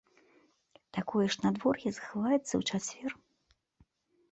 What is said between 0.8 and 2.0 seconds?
Такое ж надвор'е